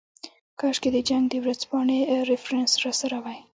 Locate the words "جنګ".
1.09-1.23